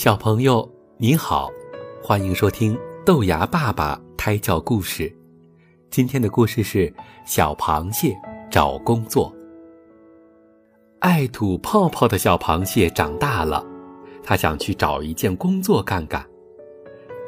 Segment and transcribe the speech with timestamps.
[0.00, 0.66] 小朋友
[0.96, 1.50] 你好，
[2.02, 5.14] 欢迎收听豆芽爸爸胎教故事。
[5.90, 6.90] 今天的故事是
[7.26, 8.18] 小螃蟹
[8.50, 9.30] 找工作。
[11.00, 13.62] 爱吐泡泡的小螃蟹长大了，
[14.22, 16.26] 他想去找一件工作干干。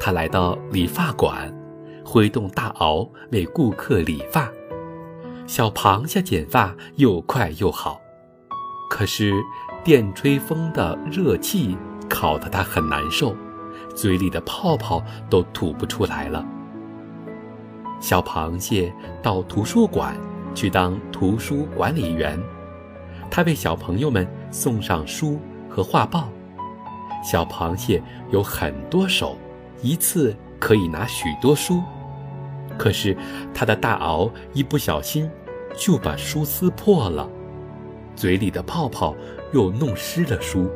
[0.00, 1.54] 他来到理发馆，
[2.02, 4.50] 挥动大螯为顾客理发。
[5.46, 8.00] 小螃蟹剪发又快又好，
[8.88, 9.34] 可是
[9.84, 11.76] 电吹风的热气。
[12.08, 13.34] 烤得他很难受，
[13.96, 16.44] 嘴里的泡泡都吐不出来了。
[18.00, 20.14] 小螃蟹到图书馆
[20.54, 22.38] 去当图书管理员，
[23.30, 26.28] 他为小朋友们送上书和画报。
[27.24, 29.38] 小螃蟹有很多手，
[29.80, 31.80] 一次可以拿许多书，
[32.76, 33.16] 可是
[33.54, 35.30] 它的大螯一不小心
[35.74, 37.26] 就把书撕破了，
[38.14, 39.14] 嘴里的泡泡
[39.52, 40.70] 又弄湿了书。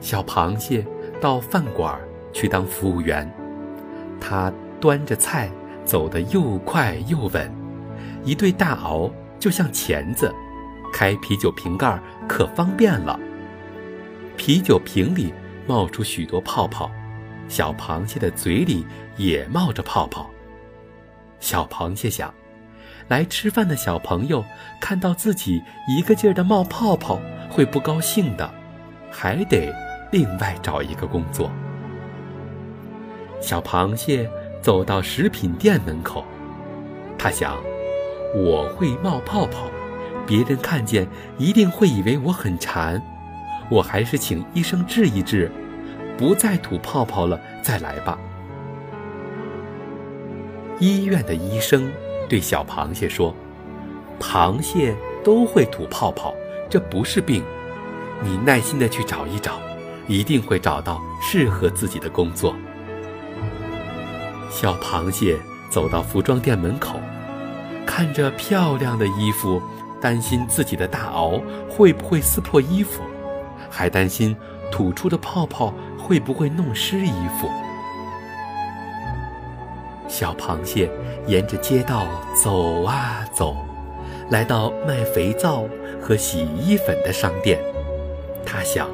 [0.00, 0.86] 小螃蟹
[1.20, 1.98] 到饭馆
[2.32, 3.30] 去当服务员，
[4.20, 5.50] 它端着菜
[5.84, 7.50] 走得又快又稳，
[8.22, 10.32] 一对大螯就像钳子，
[10.92, 13.18] 开啤酒瓶盖可方便了。
[14.36, 15.32] 啤酒瓶里
[15.66, 16.90] 冒出许多泡泡，
[17.48, 18.84] 小螃蟹的嘴里
[19.16, 20.28] 也冒着泡泡。
[21.40, 22.32] 小螃蟹想，
[23.08, 24.44] 来吃饭的小朋友
[24.80, 28.50] 看到自己一个劲儿的冒泡泡，会不高兴的，
[29.10, 29.72] 还得。
[30.12, 31.50] 另外找一个工作。
[33.40, 34.30] 小螃蟹
[34.62, 36.24] 走到食品店门口，
[37.18, 37.56] 他想：
[38.32, 39.68] 我会冒泡泡，
[40.24, 43.02] 别人看见一定会以为我很馋。
[43.68, 45.50] 我还是请医生治一治，
[46.16, 48.16] 不再吐泡泡了，再来吧。
[50.78, 51.90] 医院的医生
[52.34, 53.32] 对小螃蟹说
[54.18, 56.34] ：“螃蟹都会吐泡泡，
[56.68, 57.44] 这不是病，
[58.24, 59.52] 你耐心的去找一找。”
[60.08, 62.52] 一定会找到适合自己的工作。
[64.50, 65.38] 小螃蟹
[65.70, 66.98] 走到服装店门口，
[67.86, 69.62] 看着漂亮的衣服，
[70.00, 71.40] 担心自己的大螯
[71.70, 73.00] 会不会撕破衣服，
[73.70, 74.36] 还担心
[74.72, 77.48] 吐出的泡泡会不会弄湿衣服。
[80.14, 80.88] 小螃蟹
[81.26, 82.06] 沿着街道
[82.40, 83.56] 走啊走，
[84.30, 85.64] 来到卖肥皂
[86.00, 87.58] 和洗衣粉的商店，
[88.46, 88.88] 他想。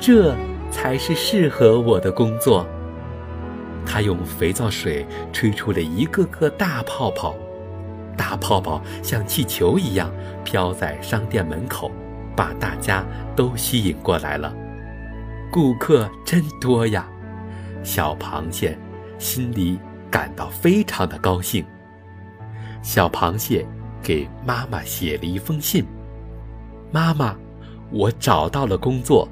[0.00, 0.34] 这
[0.68, 2.66] 才是适合我的工作。
[3.86, 7.36] 他用肥皂水吹出了一个个大泡泡，
[8.16, 10.10] 大泡泡像气球一样
[10.42, 11.88] 飘在商店门口，
[12.34, 14.52] 把大家都吸引过来了。
[15.52, 17.06] 顾客真多呀！
[17.84, 18.76] 小螃蟹
[19.20, 19.78] 心里
[20.10, 21.64] 感到非常的高兴。
[22.82, 23.66] 小螃蟹
[24.02, 25.84] 给妈妈写了一封信
[26.92, 27.36] ：“妈妈，
[27.90, 29.28] 我找到了工作。”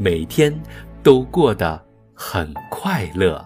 [0.00, 0.56] 每天
[1.02, 1.84] 都过得
[2.14, 3.44] 很快乐。